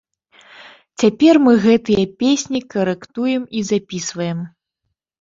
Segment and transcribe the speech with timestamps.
[1.03, 4.39] Цяпер мы гэтыя песні карэктуем і запісваем.